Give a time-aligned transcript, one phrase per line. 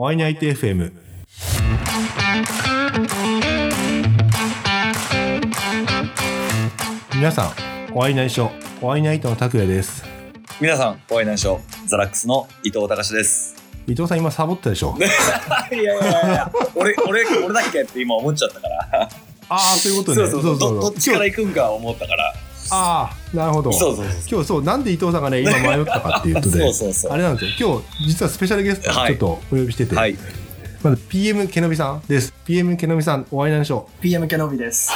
[0.00, 0.92] ワイナイト FM。
[7.16, 8.52] 皆さん、お会いないしょ。
[8.80, 10.04] お会いナイトの拓也です。
[10.60, 11.60] 皆さん、お会いないしょ。
[11.86, 13.56] ザラックスの伊藤隆です。
[13.88, 15.08] 伊藤さん今サボったでしょ いや
[15.82, 19.08] いやいやいや、俺、俺、俺だっけって今思っちゃったから。
[19.48, 20.30] ああ、そういうことね。
[20.30, 22.34] そうそうそうど、どっちから行くんか思ったから。
[22.70, 23.72] ああ、なるほど。
[23.72, 24.14] そうそうそう。
[24.30, 27.70] 今日そう、なんで伊藤さんがね、今迷ったかっていうとで、 そうそうそうあれなんですよ。
[27.70, 30.16] 今日、実はスペシャルゲストちょっとお呼びしてて、はい。
[30.82, 32.32] まず PM けのびさんです。
[32.44, 34.90] PM けのびさん、お会いないでしょ PM ケノビです。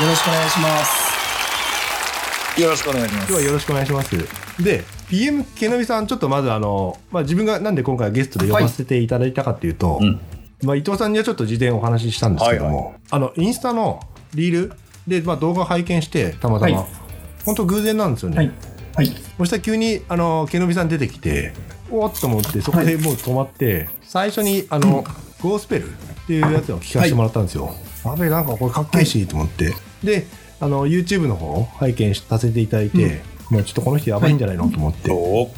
[0.00, 2.60] よろしくお願いします。
[2.60, 3.28] よろしくお願いします。
[3.28, 4.16] 今日はよろしくお願いします。
[4.62, 10.20] で、PM けのびさん、ちょっとまずあの、まあ、自分がなんで今回ゲストで呼ばせていただいたかっていうと、うん
[10.62, 14.00] まあ、伊藤さんにはちょっと事前お話ししたんですけども、はいあの、インスタの
[14.34, 14.72] リール
[15.06, 17.01] で、まあ、動画拝見して、たまたま、はい
[17.44, 18.36] 本当偶然なんですよね。
[18.36, 18.52] はい。
[18.94, 19.06] はい。
[19.38, 21.52] そしたら急に、あの、けのびさん出てきて、
[21.90, 25.04] おっと思って、そこでもう止まって、最初に、あの、
[25.40, 25.92] ゴースペルっ
[26.26, 27.74] ていうやつを聞かせてもらったんですよ。
[28.04, 29.74] あべ、なんかこれかっこいいし、と思って。
[30.04, 30.26] で、
[30.60, 35.10] あの、YouTube の方を拝見させていただいて、もうちょっとこの人やばいんじゃないのと思って。
[35.10, 35.50] お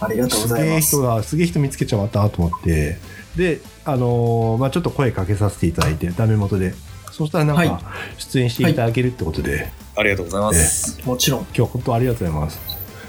[0.00, 0.88] ありがとうごすげえざいます。
[0.88, 2.98] 人が、すげえ人見つけちゃったと思って、
[3.36, 6.74] で、あのーまあちょっと声かけさせていただいて、ダメ元で。
[7.12, 7.82] そしたらなんはいか、
[8.18, 11.00] 出演していただけるってことで、ありがとうございます。
[11.06, 11.40] もちろん。
[11.54, 12.60] 今日本当ありがとうございます。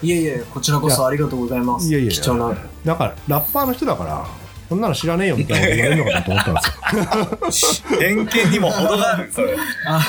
[0.01, 1.87] いえいえ、こちらこそありがとうございます。
[1.87, 2.57] いやいやいや貴重な。
[2.85, 4.25] だから、ラッパーの人だから、
[4.67, 7.99] そんなの知らねえよみたいなこと言われるのかなと思ったんですよ。
[7.99, 9.55] 偏見にも程がある、それ。
[9.85, 9.99] あ、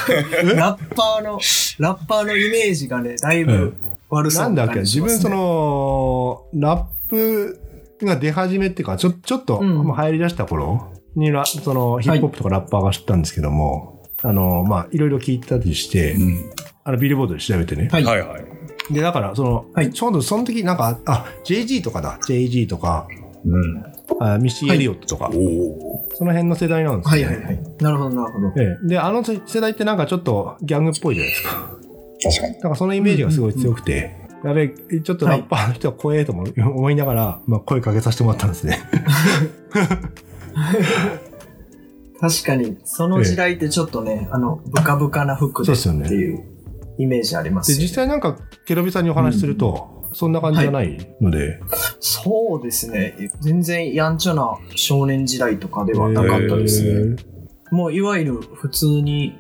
[0.55, 1.39] ラッパーの、
[1.79, 3.75] ラッパーのイメージがね、だいぶ
[4.09, 7.59] 悪そうなんだっけ、自分そ、の、ラップ
[8.03, 13.92] が出始めっていうか、ちょ、ちょっと、うんり出した頃にラ、その、ヒップホップとかラッパーが知ったんですけども、
[14.23, 16.51] あの、まあ、いろいろ聞いたりして、うん。
[16.84, 17.89] あの、ビルボードで調べてね。
[17.91, 18.05] はい。
[18.05, 18.95] はいはい。
[18.95, 22.19] で、だから、その、はいちょうどその時、なんか、あ、JG とかだ。
[22.27, 23.06] JG とか、
[23.45, 23.84] うん。
[24.20, 26.09] あミッシー・エリオットとか、おお。
[26.14, 27.62] その辺の世代なんですよ、はいはいはい。
[27.81, 28.53] なるほどなるほど。
[28.61, 31.51] ええで、あの世代ってなんかちょっとギャングっぽいじゃないですか。
[32.23, 32.55] 確かに。
[32.55, 38.80] だからそのイメージがすごい強くて、やべえ、ちょっとラッパーの人は怖えと思思いながら、まあ、声かけさせてもらったんですね。
[42.23, 46.45] 確かに、その時代ってちょっとね、あの、ブカブカな服でっていう
[46.97, 47.83] イメージありまで、すよね。
[47.83, 51.59] 実際なんか、ケロビさんにお話しすると、そんな感じじゃないので、
[51.99, 53.33] そうですね。
[53.41, 57.17] 全然やんちゃな少年時代とかではなかったですね。
[57.73, 59.35] もういわゆる普通に、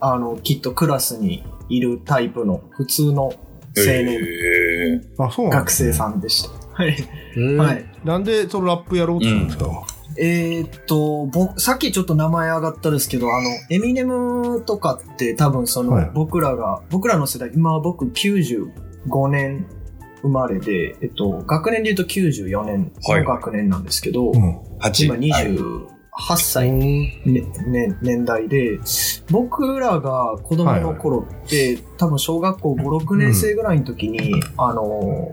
[0.00, 3.34] あの、きっとクラスにいるタイプの普通の青
[3.76, 6.48] 年、へあ、そうなん学生さんでした。
[6.72, 6.96] はい。
[7.36, 7.56] え。
[7.56, 7.84] はい。
[8.04, 9.86] なんでそのラップやろうって言ったんですか、
[10.18, 16.10] えーっと、僕、さっきちょっと名前上がったですけど、あの、エミネムとかって多分その、はい。
[16.14, 19.66] 僕らが、僕らの世代、今僕95年
[20.22, 24.58] 生まれで、えっと、学年で言うと94年の学年なんですけど、うん。
[24.78, 25.06] 八。
[25.06, 25.56] 今はい
[26.16, 28.78] 28歳、ねね、年代で、
[29.30, 35.30] 僕らが子供の頃って、多分小学校5、6年生ぐらいの時に、あの、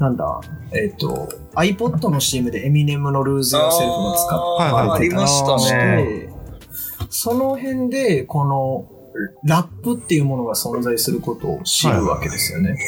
[0.00, 0.40] なんだ、
[0.72, 4.88] えっ、と、iPod の CM でエミネムのルーズやセルフが使っはいはい。
[4.88, 6.28] あーありましたね。
[6.28, 6.30] て、
[7.10, 8.88] その辺で、この、
[9.44, 12.78] ラップっていうものが存在することを知るわけですよね。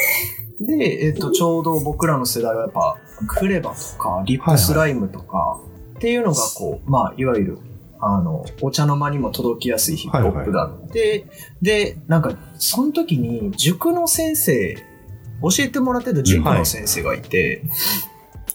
[0.60, 5.58] で、えっ、と、ちょうど僕らの世代はやっぱ、クレバとか、リップスライムとか、
[5.96, 7.58] っていうのがこう、まあ、いわゆる、
[8.00, 11.26] あの、お茶の間にも届きやすいヒップホップだって、
[11.60, 14.76] で、なんか、その時に、塾の先生、
[15.42, 17.62] 教えてもらってた塾の先生がいて、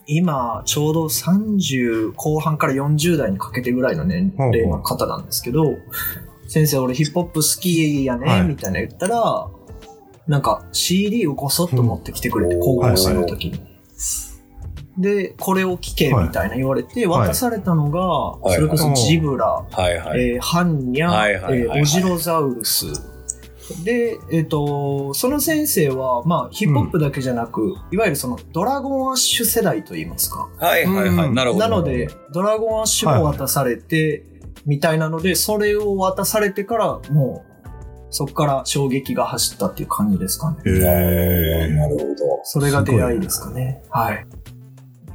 [0.07, 5.77] 今、ちょうど30後半から40代にかけてぐらいの年齢の方なんですけど、
[6.47, 8.43] 先生、俺ヒップホップ好きやね、はい。
[8.43, 9.47] みたいな言ったら、
[10.27, 13.59] なんか CD をごそっと持ってきてくれて、うん高校生の時に。
[14.97, 17.29] で、これを聞け、みたいな言われて、はい。
[17.29, 18.55] 渡されたのが、い。
[18.55, 19.97] それこそジブラ、はい。
[19.97, 20.21] はい。
[20.21, 21.79] えーハンニャ、はいはいはいはい。
[21.79, 23.14] えーオジロザウルス。
[23.83, 30.49] で、えっ、と、その先生は、まあ、ヒップホップだけじゃなく、いわゆるそのドラゴンアッシュ世代といいますか。
[30.57, 31.27] はいはいはい。
[31.27, 31.67] うんなるほど。
[31.67, 34.23] なので、ドラゴンアッシュも渡されて、
[34.65, 37.55] みたいなので、それを渡されてから、もう、
[38.09, 40.57] そこから衝撃が走ったっていう感じですかね。
[40.65, 41.73] へえ。
[41.73, 42.15] なるほど。
[42.43, 43.83] それが出会いですかね。
[43.89, 44.25] はい。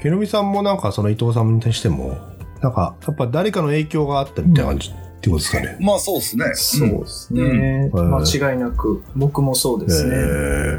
[0.01, 2.17] けのびさんもなんかその伊藤さんに対しても、
[2.61, 5.77] なんか、やっぱ誰かの影響があったみたいな感じってことですかね。
[5.81, 6.45] まあそうですね。
[6.55, 7.91] そうですね。
[7.93, 10.15] うん間違いなく、僕もそうですね。
[10.15, 10.17] え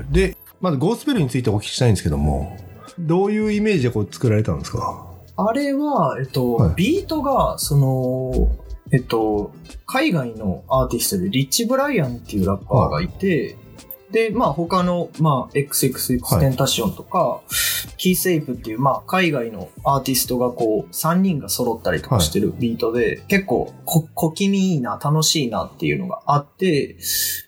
[0.09, 2.57] ーで、まずゴースペルについてお聞きしたいんですけども、
[2.97, 5.07] どういうイメージでこう作られたんですか？
[5.37, 8.49] あれは、えっと、はいビートが、その、
[8.91, 9.53] えっと、
[9.85, 13.55] 海外のアーティストでリッチ・ブライアンっていうラッパーがいて、
[14.11, 17.41] で、まあ他の、まあ XXX テンタシオンとか、
[17.97, 26.97] キーセイプっていう、まあ海外のアーティストがこう、3人が揃ったりとかしてるビートで、結構こ小気味いいな、楽しいなっていうのがあって、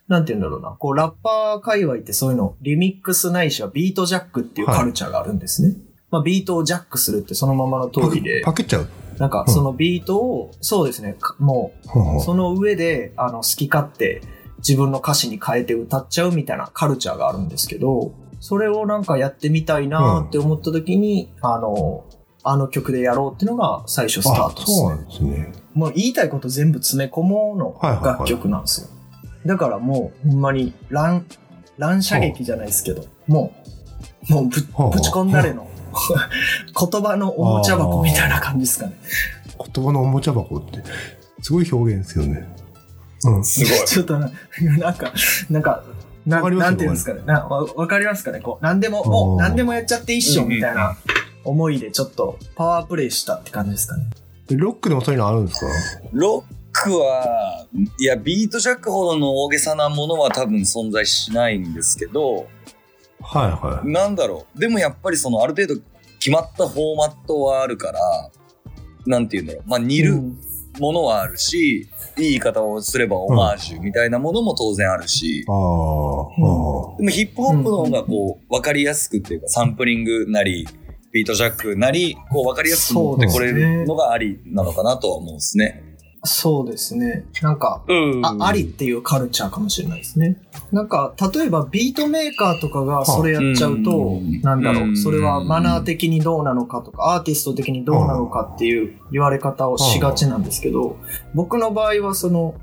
[0.08, 5.76] なんて言うんだろうな、こうラッパー界隈ってそういうの、リミックスないしはビートジャックっていうカルチャーがあるんですね。
[6.12, 8.88] まあビートをジャックするってそのままの通りで、パクっちゃう。
[9.20, 11.74] なんかそのビートを、そうですね、かも
[12.18, 14.22] うその上で、あの、好き勝手
[14.68, 22.06] 自分の歌詞に変えて歌っちゃうみたいなカルチャーがあるんですけど、それをなんかやってみたいなって思った時に、あの、
[22.44, 25.06] あの曲でやろうっていうのが最初スターあト、ですねそうなん。
[25.06, 25.54] ですね。
[25.74, 28.88] もう言いたいこと全部詰め込もうのはいはいはい楽曲なんですよ。
[29.46, 31.26] だからもうほんまに乱、
[31.78, 33.54] 乱射撃じゃないですけど、も
[34.30, 35.68] う、もうぶはあぶち込んだれの
[36.92, 38.94] 言葉のおもちゃ箱みたいな感じですかね。
[39.74, 40.84] 言葉のおもちゃ箱って、
[41.42, 42.48] すごい表現ですよね。
[43.26, 43.44] うん。
[43.44, 43.86] すごい。
[43.88, 44.32] ちょっとな、
[44.80, 45.14] なんか、
[45.50, 45.84] なんか、
[46.26, 46.40] な
[46.70, 47.22] んていうんですかね。
[47.26, 50.98] なわわかりますかねこう、なんでも、もう、なんでもやっちゃって一緒みたいな
[51.44, 54.06] 思いでちょっとパワープレイしたって感じですかね。
[54.48, 55.68] でロックでもそういうのあるんですか？
[56.14, 57.66] ロックは、
[58.00, 62.48] いや、ビートジャックほどの大げさなものは多分存在しないんですけど、
[63.22, 63.88] はいはい。
[63.90, 64.60] なんだろう。
[64.60, 65.82] でもやっぱりそのある程度
[66.20, 68.00] 決まったフォーマットはあるから、
[69.06, 69.70] なんて言うんだろう。
[69.70, 70.38] まあ似るうん
[70.80, 71.88] ものはあるし、
[72.18, 75.58] いい言い方をすればオマージュみたいなものも当然あるし、ああ、あ
[76.98, 80.68] でもヒップホップの方がこう、わかりやすくっていうか、サンプリングなり、
[81.12, 85.93] ビートジャックなり、こうわかりやすく持ってこれるのがありなのかなとは思うんですね。
[86.26, 87.26] そうですね。
[87.42, 90.38] なんか、うんあ、ありっていうカルチャーかもしれないですね。
[90.72, 100.98] なんか、例えばビートメーカーとかがそれやっちゃうとうん、なんだろう、うんそれはマナー的にどうなのかとか、アーティスト的にどうなのかっていう言われ方をしがちなんですけど、
[101.34, 102.56] 僕の場合はその、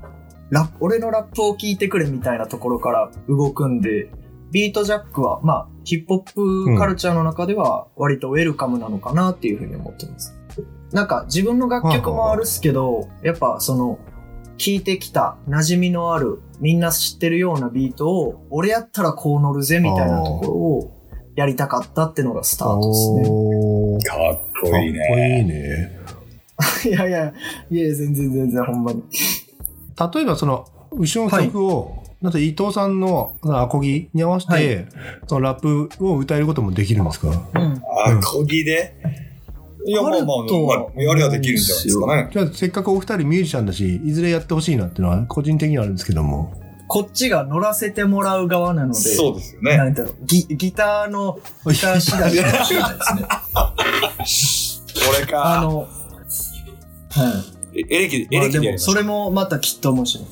[0.49, 4.09] ラップ、俺のラップを聞いてくれみたいなところから動くんで、
[4.51, 10.40] ビートジャックは、まあ、ヒップホップカルチャーの中では割とウェルカムなのかなっていうふうに思ってます。
[10.91, 13.99] なんか自分の楽曲もあるっすけど、やっぱその、
[14.57, 20.91] 聴いてきた馴染みのある、みんな知ってるようなビートを、俺やったらこう乗るぜみたいなところを
[21.35, 23.23] やりたかったってのがスタートですね。
[24.03, 25.43] かっこいいかっこいいね。
[25.45, 25.99] ね。
[26.85, 27.33] いやいや、
[27.71, 29.01] いや全然全然ほんまに。
[30.13, 34.85] 例えばその、後ろの曲を、なんか伊藤さんのアコギに合わせて、はい
[35.27, 37.29] そのラップを歌えることもできるんですか？
[37.29, 37.81] うん。
[38.05, 38.93] あ、こぎで？
[39.85, 40.23] いや、まあまあ、ま
[40.97, 42.29] あ、やりはできるんじゃないですかね。
[42.31, 46.53] じゃあせっかくお二人ミュージシャンだし、いずれやってほしいなっていうのは個人的にはあるんですけども。
[46.87, 49.77] こっちが乗らせてもらう側なので、そうですよね。
[49.77, 53.21] なんだろうギ、ギターの、ギター次第かもしれないですね。
[55.07, 55.59] これか。
[55.59, 55.85] あの、は
[57.73, 57.85] い。
[57.89, 60.27] エレキ、エレキでやりましょそれもまたきっと面白い。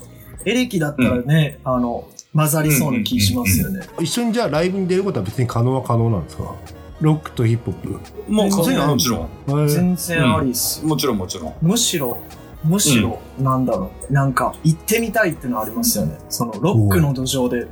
[0.45, 3.81] エレキだったらね、あの、混ざりそうな気しますよね。
[4.01, 6.53] 一緒にじゃあライブに出ることは別に可能は可能なんですか？
[7.01, 8.31] ロックとヒップホッう。
[8.31, 9.17] もう、そういうのあるんもちろ
[9.63, 9.67] ん。
[9.67, 10.87] 全然ありっすよ。
[10.87, 11.53] もちろん、もちろん。
[11.61, 12.17] むしろ、
[12.63, 16.17] むしろ、なんだろう、なんか、行ってみたいってのありますよね。
[16.29, 17.67] その、ロックの土壌で、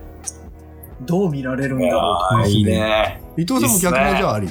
[1.02, 2.48] どう見られるんだろうとか。
[2.48, 3.22] いいね。
[3.38, 4.48] 伊藤さんも逆もじゃああり？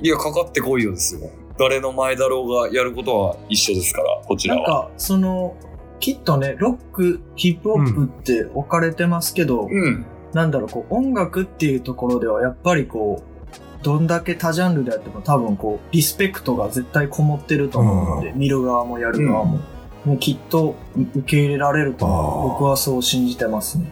[0.00, 1.28] いや、かかってこいよですよ。
[1.58, 4.60] 誰の前だろうがやることは一緒ですから、こちらは。
[4.60, 5.56] なんか、その、
[5.98, 10.06] きっとね、ロック、ヒップホップって置かれてますけど、うん。
[10.32, 19.60] なんだろう、こう、音楽っていうところでは、やっぱりこう、どんだけ多ジャンルであっても多分こう、リスペクトが絶対こもってると思うので、見る側もやる側も、
[20.04, 20.74] もうきっと
[21.16, 23.90] 受け入れられると僕はそう信じてますね。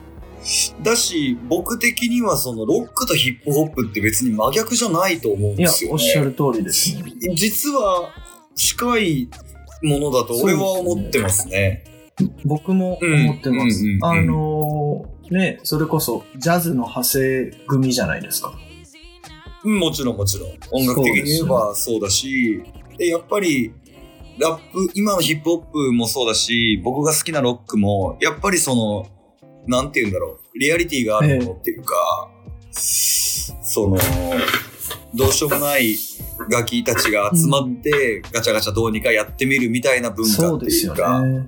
[0.82, 5.92] だし、僕的にはそのロックとヒップホップって別に真逆じゃないと思うんいやです、よ、ね。
[5.94, 7.02] おっしゃる通りですね。
[7.34, 8.10] 実は
[8.54, 9.28] 近い
[9.82, 11.84] ものだと俺は思ってますね。
[12.44, 13.84] 僕も思ってます。
[14.02, 14.85] あのー
[15.30, 18.52] ね、それこそジャズの派生組じゃないですか。
[19.64, 20.50] うんもちろんもちろん。
[20.70, 22.62] 音楽的に言えばそうだし、
[22.96, 23.72] で、やっぱり、
[24.38, 29.06] ラップ、今のヒップホップもそうだし、僕が好きなロックも、やっぱりその、
[29.66, 31.94] なんて言うんだろう、リアリティがあるものっていうか、
[32.70, 33.98] その、
[35.14, 35.96] どうしようもない
[36.50, 41.46] ガキたちが集まって、ガチャガチャどうにかやってみるみたいな文化ってそうですよいうか、ね。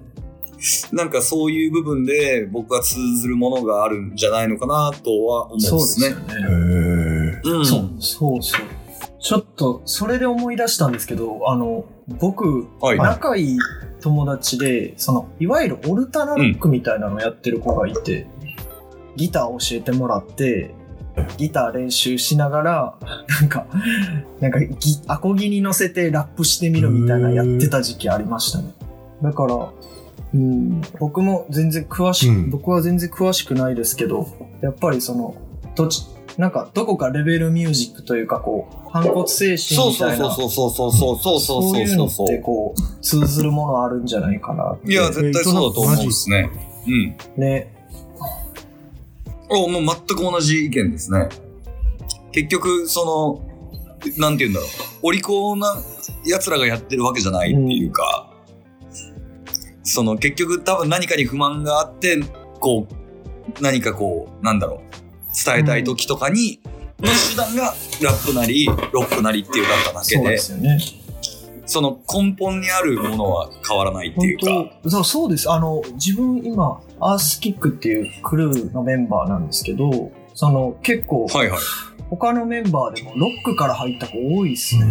[0.93, 6.09] なんかそういう部分で僕は通ずるものがあるんじゃないのかなとは思うんでそうですすね。
[6.09, 7.41] よね。
[7.45, 8.61] うんそう、そうそう。
[9.21, 11.85] ちょっと、それで思い出したんですけど、あの、
[12.21, 12.99] 僕、はい。
[12.99, 13.59] 仲いい
[14.01, 18.27] 友達で、その、いわゆるオルタナロックみたいなのをやってる子がいて、
[19.17, 20.75] ギターを教えてもらって、
[21.37, 22.95] ギター練習しながら、
[23.41, 23.67] なんか、
[24.41, 24.77] なんかギ、
[25.09, 28.73] アコギに乗せてラップしてみるみたいなやってた時期ありましたね。
[29.23, 29.73] だから、
[30.35, 34.27] うん、僕も全然詳しく、うん僕は全然詳しくないですけど、
[34.61, 35.35] やっぱりその、
[35.75, 36.07] どっち、
[36.37, 44.93] なんかどこかレベルミュージックというかこう、反骨精神そうそうみたいな、そうそうそうそうそうそうそういうのっそうそうてこう、通ずるものあるんじゃないかなって。
[44.93, 46.51] いや、絶対そうだと思うんですね。
[46.87, 47.17] うん。
[47.41, 47.75] ね。
[49.51, 51.29] おもう全く同じ意見ですね。
[52.33, 53.49] 結局、その、
[54.19, 54.69] なんて言うんだろう。
[55.03, 55.77] お利口な
[56.27, 58.28] 奴らがやってるわけじゃないっていうか、
[59.89, 62.21] その結局多分何かに不満があって、
[62.61, 64.81] こう、何かこう、なんだろう。
[65.45, 66.61] 伝えたい時とかに、
[67.01, 70.79] の手段がラップなり、ロックなりっていうだっただけで、そうですよね。
[71.65, 74.79] その根本にあるものは変わらないっていうか。
[74.89, 75.51] そうそうです。
[75.51, 81.61] あの、自分今、アースキックっていうクルーのメンバーなんですけど、その結構、はいはい。
[82.11, 84.83] 他のメンバーでもロックから入った子多いですね。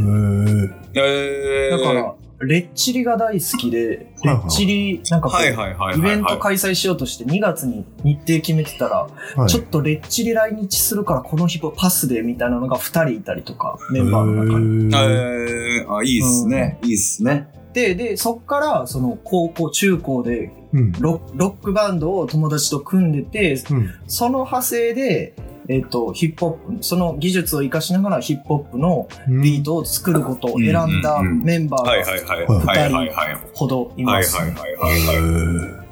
[0.93, 5.99] えー、だから、レッチリが大好きで、レッチリ、なんかこう、はいはいはいはい、はい。
[5.99, 14.87] イベント開催しようとして2月に日程決めてたら、はいちょっとレッチリ来日するからこの日パスでみたいなのが2人いたりとか、メンバーの中に。
[14.87, 16.79] えー、あ、いいっすね。
[16.83, 17.49] いいっすね。
[17.73, 20.91] で、で、そっから、その高校、中高でうん。
[20.99, 23.89] ロロックバンドを友達と組んでて、うん。
[24.07, 25.33] その派生で、
[25.69, 32.45] えっ、と、ヒップホップ、その技術を活かしながらヒップホップのビートを作ることを選んだメンバはいーがはいはい。
[32.45, 33.37] うんはいはいはい。
[33.53, 34.37] ほどいはいます。
[34.37, 35.87] はいはいはいはい。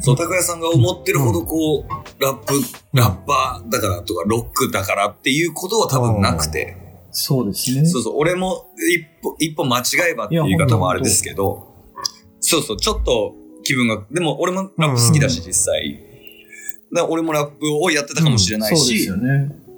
[0.00, 2.52] そう、高谷さんが思ってるほどこう、ラップ、
[2.92, 6.76] ラッパーだからとか、ロックだからっていうことは多分なくて。
[7.10, 7.86] そうですね。
[7.86, 11.74] そうそう、俺も一歩、一歩間違えばっていう言い方もあれですけど、
[12.40, 13.34] そうそう、ちょっと
[13.64, 16.07] 気分が、でも俺もラップ好きだし、実際。
[17.08, 19.68] 俺もラップをやってたかもしれないしそうですよ、ね。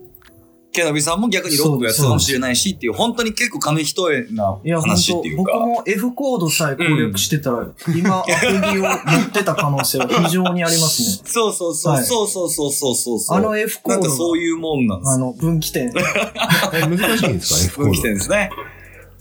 [0.73, 5.53] ケナビさんも逆にロックをやってたかもしれないしっていう、本当に結構紙一重な話っていうか。
[5.53, 8.31] 僕も F コードさえ攻略してたら、今、アプ
[8.75, 11.29] リを持ってた可能性は非常にありますね。
[11.29, 13.39] そうそうそう、はいそうそうそうそうそうそう。
[13.39, 15.91] あの F コなんードが、かそういうもんなんですあの、分岐点。
[16.73, 18.51] え、難しいんですか？F コード分岐点ですね。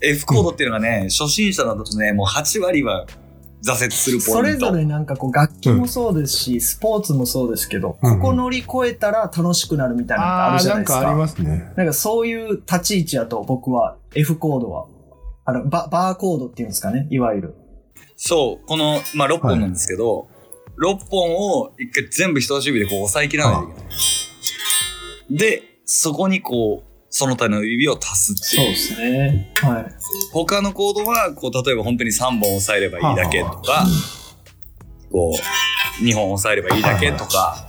[0.01, 3.05] F コードっていうのがね、初心者だとね、もう8割は
[3.63, 4.31] 挫折するポイント。
[4.31, 10.95] それぞれなんかこう、楽器もそうですし、スポーツもそうですけど、うんここ乗り越えたら楽しくなるみたいなのってあるじゃなですか。
[10.95, 11.73] ないんかありますね。
[11.75, 14.87] なんかそういう立ち位置だと僕は F コードは、
[15.45, 17.55] あの、ババーコードっていうんですかね、いわゆる。
[18.15, 20.27] そう、この、まあ、6本なんですけど、
[20.81, 23.87] 6本を一回全部人差し指でこう押さえ切らないといけな
[25.35, 25.37] い。
[25.37, 28.75] で、そこにこう、その他の指を足すっていう。
[28.75, 29.51] そうですね。
[29.55, 29.85] はい。
[30.31, 33.85] 他のコードは、こう、例えば本当に3本押さえればいいだけとか、
[35.11, 35.35] こ
[36.01, 37.67] う、2本押さえればいいだけとか、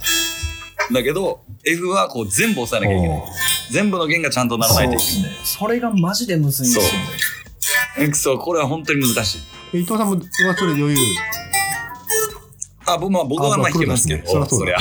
[0.93, 3.23] だけど、F はこう全部押さえなきゃいけない。
[3.71, 5.45] 全部の弦がちゃんとならないといけそうですね。
[5.45, 7.09] それがマジでむずいんですよね。
[7.99, 8.15] ない。
[8.15, 9.39] そう、これは本当に難しい。
[9.75, 10.97] え伊藤さんも、はそれ余裕。
[12.87, 14.79] あ、僕まあ僕はまああ弾けますけど、そりゃ。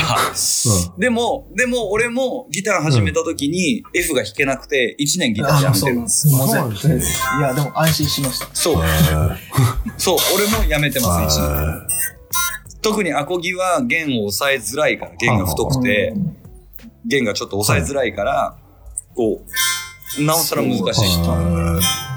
[0.97, 6.29] でも、でも俺もギター始めた時に F が弾けなくて1年ギターやめてるんです。
[6.29, 8.47] すいや、でも安心しました。
[8.53, 8.83] そう。
[9.97, 11.55] そう、俺もやめてます、1年。
[11.55, 11.87] は
[12.81, 16.13] 特にアコギは弦を押さえづらいから、弦が太くて、
[17.05, 18.55] 弦がちょっと押さえづらいから、
[19.15, 19.41] こ
[20.17, 22.08] う、なおさら難しい。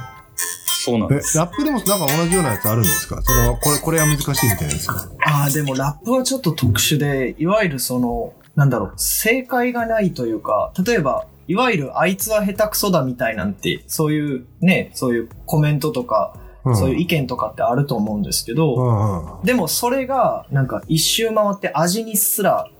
[0.84, 1.38] そうなんです。
[1.38, 3.22] ラップでもなんか同じようなやつあるんですか？
[3.22, 5.08] その、これ、これは難しいみたいなやつか。
[5.26, 16.34] ああ、でもラップはちょっと特殊で、いわゆるその、なんだろう、正解がないというか、例えば、いわゆるあいつは下手くそだみたいなんて、そういうね、そういうコメントとか、
[16.68, 19.44] んそういう意見とかってあると思うんですけど、うんうん。
[19.44, 22.70] でもそれが、なんか一周回って味にすら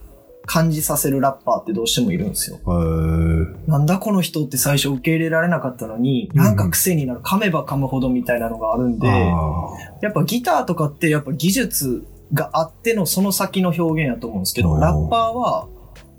[0.47, 2.59] 感じさせるラッパーってどうしてもいるんですよ。
[3.67, 6.43] なんだこの人って最初受け入れられなかったのに、うん。
[6.43, 9.69] なんか癖になる、噛めば噛むほどみたいなのがあるんで、あ
[10.03, 14.81] やっぱギターとかってやっぱ技術があってのその先の表現やと思うんですけど、うん。
[14.81, 15.69] ラッパーは、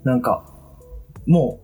[0.04, 0.44] なんか、
[1.26, 1.60] も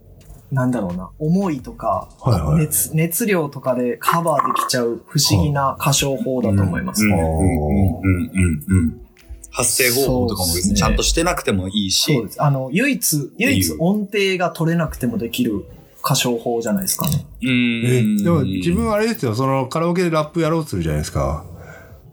[0.51, 2.65] う、なんだろうな、思いとか、はいはい。
[2.65, 7.05] 熱、熱量とかでカバーできちゃう不思議な歌唱法だと思います。
[7.05, 9.10] うんうんうんうんうん
[9.51, 12.43] 発声方法とかも別にちゃんとしてなくてもいいしそう、です。
[12.43, 15.65] あの、唯一、唯一音程が取れなくてもできる
[16.05, 17.27] 歌唱法じゃないですかね。
[17.43, 18.23] うえん。
[18.25, 21.45] でも自分はあれですよ、そのカラオケでラップやろうとするじゃないですか。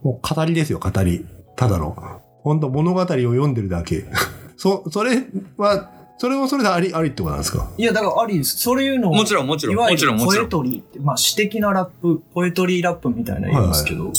[0.03, 1.25] もう語りですよ、語り。
[1.55, 1.95] ただの。
[2.43, 4.05] 本当物語を読んでるだけ。
[4.57, 5.25] そ、それ
[5.57, 7.69] は、それもそれであり、ありってことなんですか？
[7.77, 8.57] いや、だからありです。
[8.57, 14.11] そういうのをもちろんもちろんいわゆるもちろんもポエちろんトリーって、まあ詩的なラップ、ポエトリーラップみたいな言うんですけど、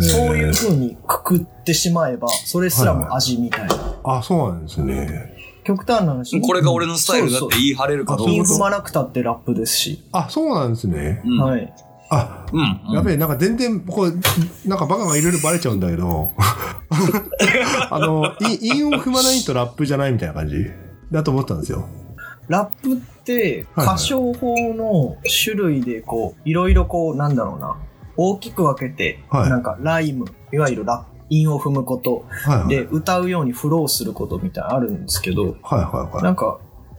[0.00, 3.76] そういうえー風にくくってしまえば、それすらも味みたいな。
[4.04, 5.34] あ、そうなんですね。
[5.64, 6.40] 極端な話。
[6.40, 10.02] これが俺のスタイルだって言い張れるかどうか金そうそう踏まなくたってラップですし。
[10.12, 11.22] あ、そうなんですね。
[11.26, 11.74] うんはい。
[12.10, 12.94] あ、うん。
[12.94, 14.18] やべえ、なんか全然、こう、
[14.66, 16.32] なんかバカがいろいろバレちゃうんだけど、
[17.90, 20.56] あの、い韻を踏まないとラップじゃないみたいな感じ？
[21.10, 21.86] だと思ったんですよ。
[22.48, 27.76] ラップって歌唱法の種類でこう、いろいろこう、なんだろうな、
[28.18, 32.68] 大きく分けて、はいなんかライム、いわゆるラップ、韻を踏むこと、はいはい。
[32.68, 35.52] で、歌うようにフローすることみたいなのあるんですけど、はい
[35.84, 36.58] はいはなんか、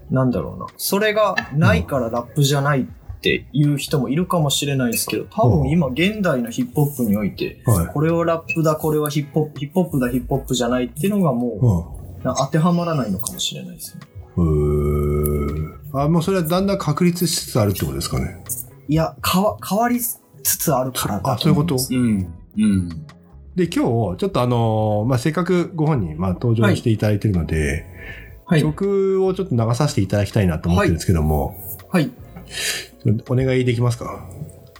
[0.10, 2.86] なんだろうな、それがないからラップじゃないっ
[3.22, 7.70] ていう人もいるかもしれないですけど、多分今現代のヒップホップにおいて、い。
[7.70, 7.88] はい。
[7.88, 11.90] これをラップだ、これはヒップホップ、ヒップホップだ、ヒップホップじゃないっていうのがも
[12.22, 14.02] う、な当てはまらないのかもしれないですね。
[14.38, 15.48] うん。
[15.48, 16.02] うーん。
[16.02, 18.42] あ、もうそれはだんだん確立しつつあるってことですかね。
[18.88, 20.20] いや、変わ、変わりつ
[20.60, 21.76] つあるからだあ、そういうこと？
[21.76, 22.34] 思うん。
[22.58, 22.90] うん。
[23.56, 27.86] で、今日、ちょっとあのーまあ、せっかくご本人、まあ、登場していただいてるので、
[28.46, 28.62] はい。
[28.62, 31.56] 曲をちょっと流させていただきたいなと思ってるんですけども、
[31.90, 32.12] はい。
[33.30, 34.28] お願いできますか？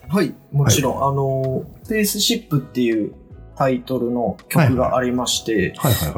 [0.08, 0.34] はい。
[0.52, 3.14] もちろん、あの、スペースシップっていう
[3.60, 5.74] タイトルの曲がありまして。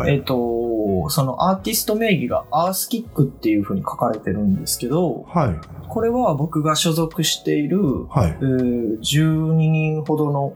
[0.07, 5.87] えっ、と、そのアーティスト名義がアースキックっていう風に書かれてるんですけど、はい。
[5.87, 8.43] これは僕が所属している、はいえ。
[8.43, 10.53] ー12人ほどの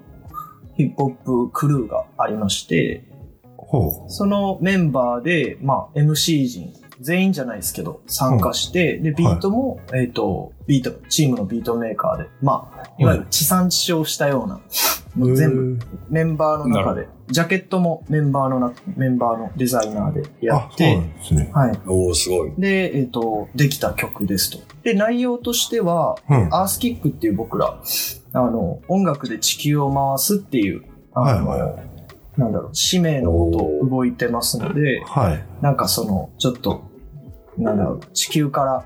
[0.78, 3.04] ヒップホップクルーがありまして、
[3.58, 14.62] ほそのメンバーで、まあ、MC 陣、全員じゃないですけど、参加して、で、ビートも、えっ、と、ビート、チームのビートメーカーで、まあ、いわゆる地産地消したような、
[15.16, 15.86] もう全部、部。
[16.10, 21.52] メンバーの中なで、ジャケットもメンバーのな、メンバーのデザイナーでやあっ、そうなて、んですね。
[21.54, 21.80] はい。
[21.88, 22.54] おおすごい。
[22.58, 24.60] で、えっ、と、できた曲ですと。
[24.84, 26.54] で、内容としては、うん。
[26.54, 27.82] アースキックっていう僕ら、
[28.34, 30.84] あの、音楽で地球を回すっていう、
[31.14, 31.80] あの、はいは
[32.38, 35.46] なんだろう、使命のもと動いてますので、はい。
[35.62, 36.84] なんかその、ちょっと、
[37.58, 38.86] なんだろう、地球から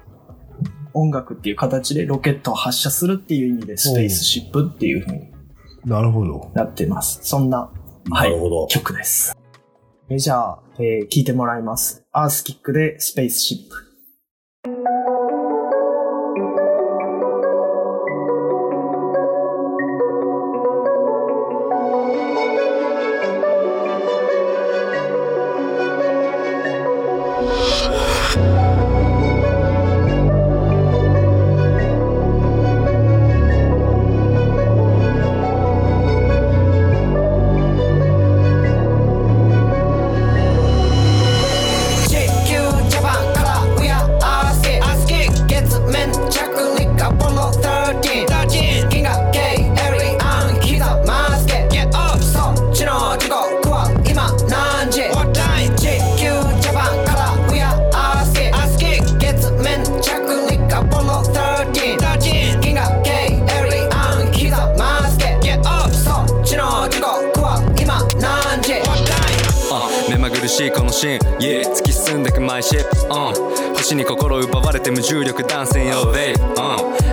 [0.93, 5.31] 音楽っていう形でロケットを発射するっていう意味でスペースシップっていう風に
[5.85, 6.51] なるほど。
[6.53, 7.19] なってます。
[7.23, 7.71] そんな、は
[8.09, 8.67] ないる、ほど。
[8.67, 9.35] 曲です。
[10.09, 12.05] えじゃあ、えー聞いてもらいます。
[12.11, 13.88] アースキックでスペースシップ。
[72.49, 73.09] き進んでくマイシップ、う
[73.73, 76.53] ん、星に心奪われて無重力断線 Yo babe、う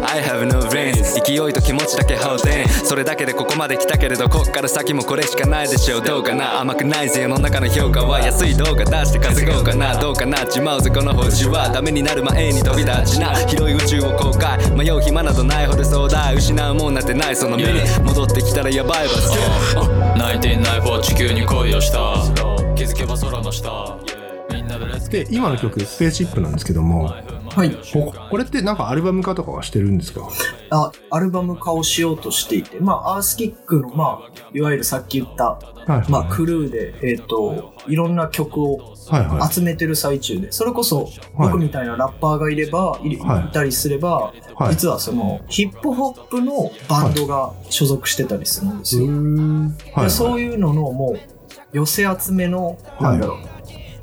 [0.01, 1.13] ん、I have no brains.
[1.23, 6.03] 勢いと気持ちだけハウテンそれだけでここまで来たけれどこっから先もこれしかないでしょう。
[6.03, 6.61] どうかな？
[6.61, 9.99] 甘くないぜ世の中の評価は安い動画出して稼ごうかな？
[9.99, 10.47] どうかな？
[10.47, 13.35] ちまうぜこの星はダメになる前に飛び立ちな。
[13.47, 14.59] 広い宇宙を公開。
[14.73, 17.37] 迷う暇などないほど壮大失うもんなんてない。
[17.37, 19.37] その目に戻ってきたらやばいバス
[19.77, 22.15] 1994地球に恋をした。
[22.75, 23.99] 気づけば空の下
[25.09, 27.71] で今の曲、スペースシップなんですけども、はい。
[27.93, 30.29] ここれってなんかアルバム化とかはしてるんですか？
[30.71, 36.11] あ、アルバム化をしようとしていて、まあ、アースキックの、まあ、いわゆるさっき言った、はいはい。
[36.11, 39.53] まあ、クルーで、えっ、と、いろんな曲をはいはい。
[39.53, 49.07] 集めてる最中で、それこそ、僕みたいなラッパーがいれば、いはいいたりすれば、はい実はその、ヒップホップのバンドが所属してたりするんですよ。
[49.07, 49.15] はい
[49.93, 50.05] はい。
[50.07, 51.21] でそういうのの、もう、
[51.73, 53.39] 寄せ集めの、なんだろう、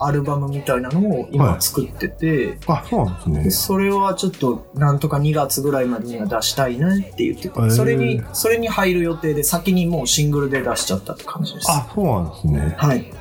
[0.06, 3.52] アルバムみたいなのを今作ってて、あ、そうなんですねで。
[3.52, 11.68] それはちょっとなんとか2月ぐらいまでには出したいなって言ってへーて、それに、それに入る予定で先にもうシングルで出しちゃったって感じです。
[11.70, 12.76] あ、そうなんですね。
[12.78, 13.12] はい。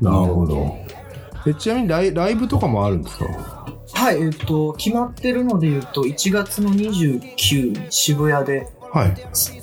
[0.00, 0.76] なるほど。
[1.46, 3.24] えちなみにライライブとかもあるんですか？
[3.92, 9.14] はい、えっと、決まってるので言うと、1月の29日渋谷で、はい。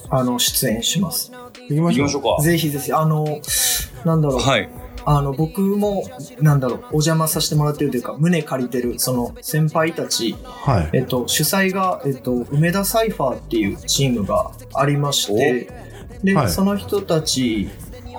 [0.09, 1.31] あの、出演します。
[1.69, 2.43] 行きましょう行きましょうか。
[2.43, 3.25] ぜひぜひ、あの、
[4.05, 4.69] なんだろう、はい。
[5.09, 6.03] あの、僕も、
[6.41, 10.89] なんだろう、お邪魔させてもらってるというか、胸借りてる、その、先輩たち、はい。
[10.91, 15.69] えっと、主催が、えっと、梅田サイファーっていうチームがありまして、
[16.25, 16.49] で、はい。
[16.49, 17.69] その人たち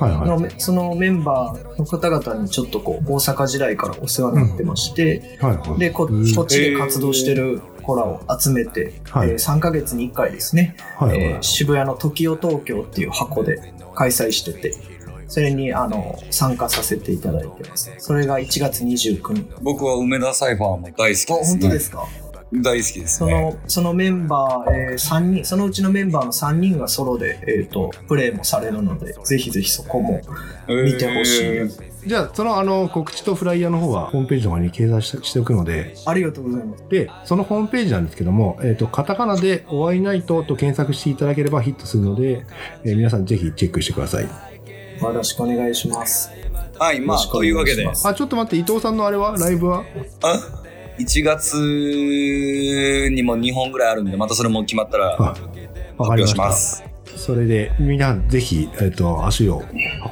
[0.00, 0.40] はいはい。
[0.40, 5.78] の、そのメンバーの方々にちょっとこう、大阪時代からお世話になってまして、はいはい。
[5.78, 6.08] でこ、
[6.44, 9.30] っちで活動してる子らを集めて、はい。
[9.30, 11.20] えー3ヶ月に1回ですね、はいはい。
[11.22, 14.97] えー渋谷の時代東京っていう箱で開催してて、
[15.28, 17.92] それに、あの、参加させていただいてます。
[17.98, 19.46] それが1月29日。
[19.60, 21.44] 僕は梅田サイファーも大好きです、あ、ね。
[21.44, 22.06] 本当ですか？
[22.50, 23.28] 大好きですね。
[23.28, 30.22] その、そのメンバー、えー、3人、そのうちのメンバーの3人がソロで、えっ、と、プレイもされるので、ぜひぜひそこも
[30.66, 31.44] 見てほしい。
[31.44, 36.84] えーじゃあ、そのあの告知とフライヤーの方はホームページの方に掲載ししておくので、ありがとうございます。
[36.88, 42.46] で、そのホームページなんですけども、えっ、と、カタカナでお会いナイトと検索していただければヒットするので、
[42.84, 44.47] えー皆さんぜひチェックしてください。
[45.00, 46.30] よろしくお願いします。
[46.78, 49.36] はい、まあ、というわけであ、ちょっと待って、伊藤さんのあれは？
[49.36, 49.84] ライブは？
[50.22, 50.40] あ
[50.98, 51.54] 1月
[53.12, 55.42] にも2本ぐらいあるんで、またそれも決まったらあ発
[55.96, 56.30] わかりまし。
[56.30, 56.84] 表したます。
[57.16, 59.62] それで、みんなぜひ、えっ、と、足を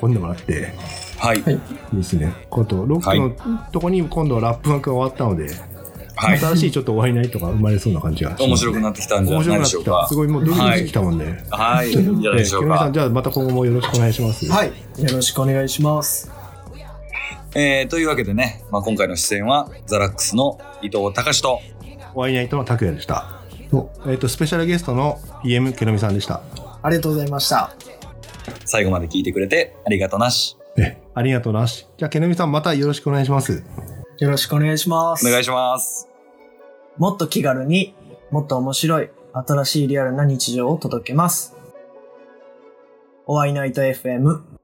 [0.03, 0.73] 運んでもらって、
[1.19, 1.43] はい。
[1.43, 1.61] はい
[1.93, 2.33] ですね。
[2.51, 5.76] 今度、ロックのとこに今度ラップ枠が終わったので、はい。
[6.17, 9.79] 新しいちょっと終わりないとか生まれそうな感じがね面白くなってきたんじゃない面白くなってきた。
[9.79, 10.15] でしょうかす。
[10.15, 11.45] ごいもうドキドキしてきたもんね。
[11.51, 11.91] はい。
[11.91, 12.93] いいんじゃないでしょうかさん、。
[12.93, 14.47] じゃあまた今後もよろしくお願いします。
[14.51, 14.69] はい。
[14.69, 14.73] よ
[15.13, 16.31] ろしくお願いします。
[17.55, 21.61] えーというわけでね、まあ、今回の出演は、ザラックスの伊藤隆と、
[22.15, 23.41] お会いナイトの拓也でした。
[23.71, 26.43] とえっ、と、スペシャルゲストの PM けのみさんでした。
[26.83, 27.75] ありがとうございました。
[28.67, 30.57] 最後まで聞いてくれてありがとうなし。
[30.77, 31.87] え、ありがとうなし。
[31.97, 33.65] じゃあ、けのみさんまたよろしくお願いします。
[34.19, 35.27] よろしくお願いします。
[35.27, 36.09] お願いします。
[36.97, 37.95] もっと気軽に
[38.31, 41.55] もっと面白い、新しいリアルな日常を届けます。
[43.27, 44.56] お会いナイト FM